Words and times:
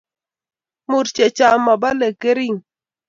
Murchechang 0.89 1.57
mobole 1.65 2.07
kering 2.21 2.57